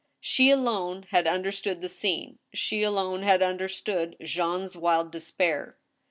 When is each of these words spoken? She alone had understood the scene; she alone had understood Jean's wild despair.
She 0.19 0.49
alone 0.49 1.03
had 1.11 1.27
understood 1.27 1.81
the 1.81 1.87
scene; 1.87 2.39
she 2.55 2.81
alone 2.81 3.21
had 3.21 3.43
understood 3.43 4.15
Jean's 4.19 4.75
wild 4.75 5.11
despair. 5.11 5.77